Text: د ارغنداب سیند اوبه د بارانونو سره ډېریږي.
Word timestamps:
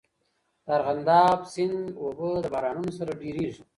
د 0.65 0.67
ارغنداب 0.77 1.39
سیند 1.53 1.85
اوبه 2.01 2.29
د 2.43 2.45
بارانونو 2.53 2.91
سره 2.99 3.11
ډېریږي. 3.21 3.63